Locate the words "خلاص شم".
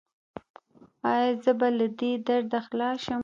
2.67-3.19